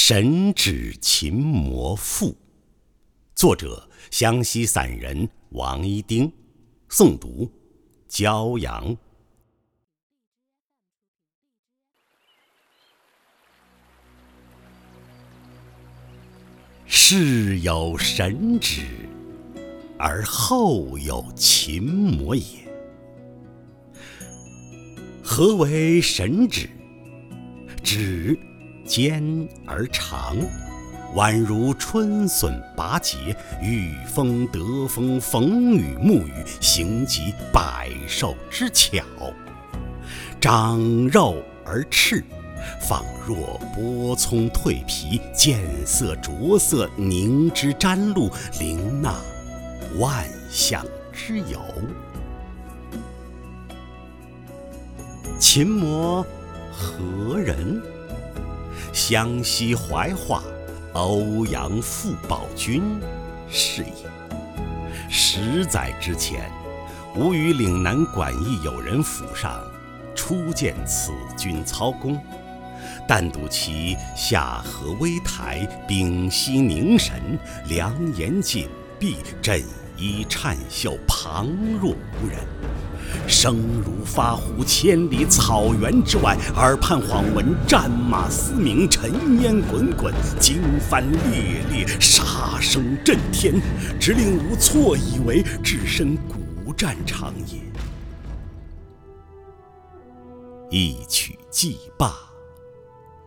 [0.00, 2.30] 神指琴魔赋》，
[3.34, 6.32] 作者湘西散人王一丁，
[6.88, 7.50] 诵读
[8.08, 8.96] 骄阳。
[16.86, 18.86] 世有神指，
[19.98, 22.44] 而后有琴魔也。
[25.24, 26.70] 何为神指？
[27.82, 28.38] 指。
[28.88, 29.22] 尖
[29.66, 30.34] 而长，
[31.14, 39.04] 宛如春笋拔节，遇风得风，逢雨沐雨，行及百兽之巧。
[40.40, 42.24] 长肉而赤，
[42.80, 49.14] 仿若剥葱蜕皮，见色着色，凝脂沾露，凌纳
[49.98, 51.60] 万象之游。
[55.38, 56.24] 琴魔
[56.72, 57.82] 何人？
[58.92, 60.42] 湘西怀化
[60.94, 62.82] 欧阳傅宝君
[63.50, 63.92] 是也。
[65.08, 66.50] 十载之前，
[67.14, 69.60] 吾于岭南管驿友人府上
[70.14, 72.20] 初见此君操弓，
[73.06, 79.62] 但睹其下颌微抬，屏息凝神，两眼紧闭，振
[79.96, 81.48] 衣颤袖，旁
[81.80, 82.38] 若无人。
[83.26, 93.54] 声如发呼，千里草原之外，耳畔恍闻战马嘶鸣，尘烟滚滚，惊幡猎猎，杀声震天，
[94.00, 97.60] 直令吾错以为置身古战场也。
[100.70, 102.14] 一曲既罢，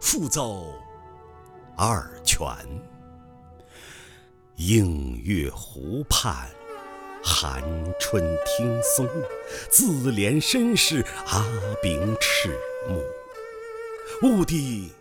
[0.00, 0.72] 复奏
[1.76, 2.46] 二泉，
[4.56, 6.48] 映月湖畔。
[7.28, 7.60] 寒
[7.98, 9.04] 春听松，
[9.68, 11.44] 自怜身世阿
[11.82, 12.48] 炳赤
[12.88, 13.02] 目。
[14.22, 14.92] 误地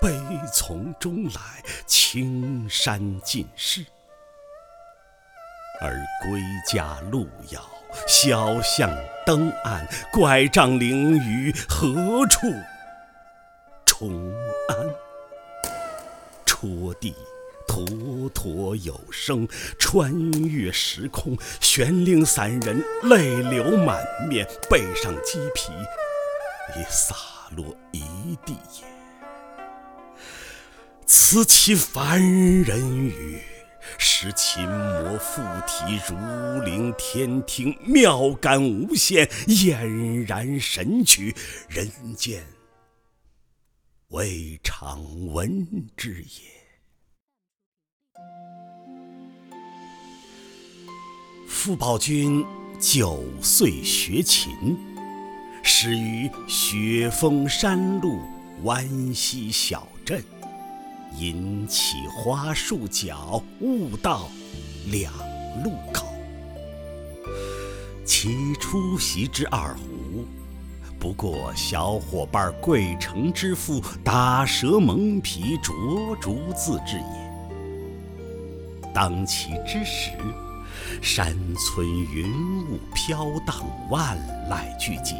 [0.00, 0.16] 悲
[0.54, 1.40] 从中来，
[1.86, 3.84] 青山尽失。
[5.80, 6.40] 而归
[6.72, 7.60] 家路遥，
[8.06, 8.88] 小巷
[9.26, 12.46] 灯暗，拐杖凌雨，何处
[13.84, 14.32] 重
[14.68, 14.88] 安？
[16.46, 17.12] 戳地。
[17.74, 19.48] 妥妥有声，
[19.80, 25.72] 穿越时空，玄灵散人泪流满面，背上鸡皮
[26.78, 27.16] 已洒
[27.56, 27.98] 落一
[28.46, 28.86] 地也。
[31.04, 32.22] 此其凡
[32.62, 33.40] 人语，
[33.98, 41.34] 使琴魔附体，如临天听，妙感无限，俨然神曲，
[41.68, 42.44] 人间
[44.10, 46.63] 未尝闻之也。
[51.64, 52.44] 傅抱君
[52.78, 54.76] 九岁学琴，
[55.62, 58.20] 始于雪峰山路
[58.64, 60.22] 湾溪小镇，
[61.18, 64.28] 引起花树脚，悟道
[64.90, 65.10] 两
[65.64, 66.06] 路口。
[68.04, 70.26] 其初习之二胡，
[71.00, 75.72] 不过小伙伴贵城之父打蛇蒙皮，着
[76.20, 78.92] 竹自制也。
[78.92, 80.10] 当其之时。
[81.02, 82.30] 山村云
[82.70, 83.56] 雾飘荡，
[83.90, 84.16] 万
[84.50, 85.14] 籁俱寂。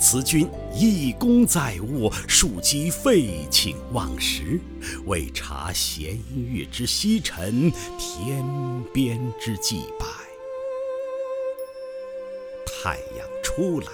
[0.00, 4.60] 此君一功在握，庶几废寝忘食，
[5.04, 8.44] 为察弦乐之西沉，天
[8.92, 10.06] 边之际白。
[12.66, 13.88] 太阳出来，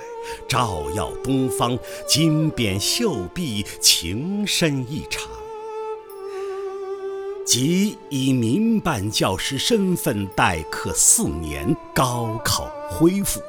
[0.49, 5.40] 照耀东方，金匾绣臂，情深意长。
[7.51, 13.41] 即以民办教师身份代课四年，高考恢复。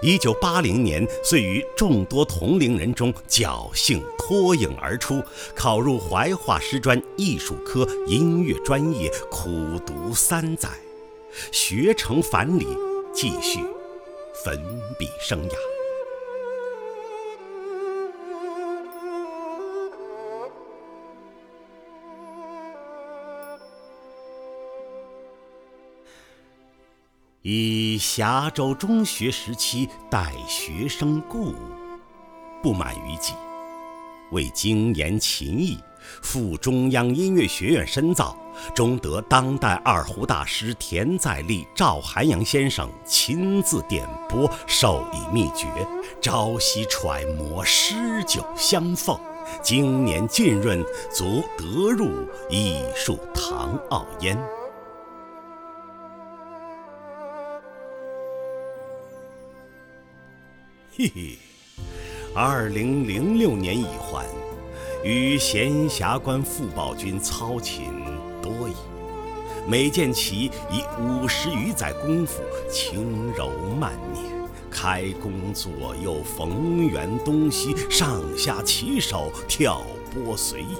[0.00, 5.20] 一九八零年，遂于众多同龄人中侥幸脱颖而出，
[5.56, 10.68] 考入怀化师专艺术科音乐专业，苦读三载，
[11.50, 12.68] 学成返里，
[13.12, 13.58] 继续
[14.44, 14.56] 粉
[14.96, 15.71] 笔生涯。
[27.44, 31.52] 以峡州中学时期带学生故，
[32.62, 33.32] 不满于己，
[34.30, 35.76] 为精研琴艺，
[36.22, 38.36] 赴中央音乐学院深造，
[38.76, 45.66] 终得当代二胡大师田在利、赵寒阳先生亲自点拨，授以秘诀，
[46.20, 49.18] 朝夕揣摩，诗酒相奉，
[49.60, 50.80] 经年浸润，
[51.12, 52.08] 足得入
[52.48, 54.38] 艺术堂奥焉。
[60.94, 61.38] 嘿嘿，
[62.34, 64.26] 二零零六年已还，
[65.02, 67.86] 与闲暇官傅宝君操琴
[68.42, 68.74] 多矣。
[69.66, 73.48] 每见其以五十余载功夫，轻柔
[73.80, 74.22] 慢捻，
[74.70, 79.80] 开弓左右，逢源东西，上下其手，跳
[80.12, 80.76] 拨随意。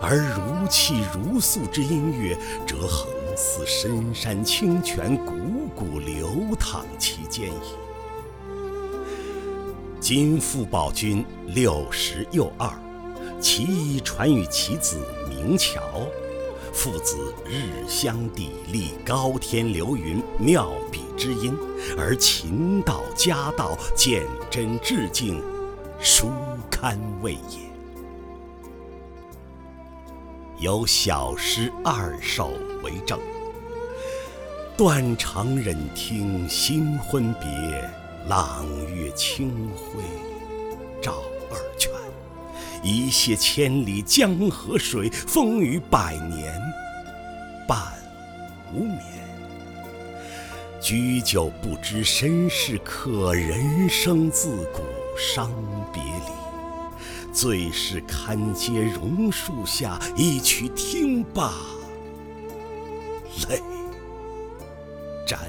[0.00, 2.36] 而如泣如诉之音乐，
[2.66, 5.38] 则横似深山清泉，汩
[5.76, 7.81] 汩流淌其间矣。
[10.14, 12.68] 今傅宝君六十又二，
[13.40, 15.80] 其一传于其子明乔。
[16.70, 21.56] 父子日相砥砺，高天流云，妙笔之音，
[21.96, 25.42] 而琴道家道，见真致敬，
[25.98, 26.28] 殊
[26.70, 27.72] 堪慰也。
[30.58, 32.52] 有小诗二首
[32.84, 33.18] 为证：
[34.76, 37.90] 断肠忍听新婚别，
[38.28, 38.64] 朗
[38.94, 40.02] 月清辉
[41.00, 41.90] 照二泉。
[42.82, 46.60] 一泻千里江河水，风雨百年
[47.66, 47.92] 半
[48.72, 49.00] 无眠。
[50.80, 54.82] 居酒不知身是客，人生自古
[55.16, 55.50] 伤
[55.92, 57.32] 别离。
[57.32, 61.52] 最是堪嗟榕树下，一曲听罢
[63.48, 63.60] 泪
[65.26, 65.40] 沾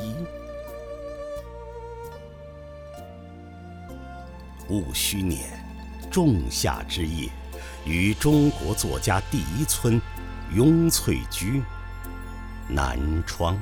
[0.00, 0.14] 衣。
[4.68, 5.48] 戊戌年。
[6.10, 7.28] 仲夏之夜，
[7.84, 10.00] 于中国作家第一村
[10.54, 11.62] 雍翠居
[12.66, 13.58] 南窗。